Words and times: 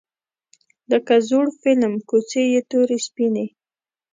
لکه 0.91 1.13
زوړ 1.27 1.45
فیلم 1.61 1.93
کوڅې 2.09 2.43
یې 2.53 2.61
تورې 2.71 2.97
سپینې 3.07 3.45